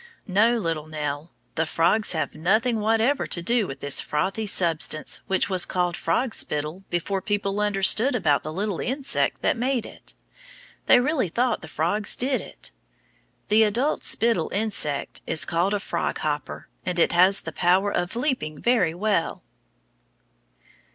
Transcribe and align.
No, 0.25 0.57
little 0.57 0.87
Nell, 0.87 1.31
the 1.53 1.67
frogs 1.67 2.13
have 2.13 2.33
nothing 2.33 2.79
whatever 2.79 3.27
to 3.27 3.41
do 3.43 3.67
with 3.67 3.81
this 3.81 4.01
frothy 4.01 4.47
substance 4.47 5.21
which 5.27 5.47
was 5.47 5.63
called 5.63 5.95
frog 5.95 6.33
spittle 6.33 6.83
before 6.89 7.21
people 7.21 7.59
understood 7.59 8.15
about 8.15 8.41
the 8.41 8.51
little 8.51 8.79
insect 8.79 9.43
that 9.43 9.55
made 9.55 9.85
it. 9.85 10.15
They 10.87 10.99
really 10.99 11.29
thought 11.29 11.61
the 11.61 11.67
frogs 11.67 12.15
did 12.15 12.41
it. 12.41 12.71
The 13.49 13.61
adult 13.61 14.03
spittle 14.03 14.49
insect 14.51 15.21
is 15.27 15.45
called 15.45 15.75
a 15.75 15.79
frog 15.79 16.17
hopper, 16.17 16.67
and 16.83 16.97
it 16.97 17.11
has 17.11 17.41
the 17.41 17.51
power 17.51 17.91
of 17.93 18.15
leaping 18.15 18.59
very 18.59 18.95
well. 18.95 19.43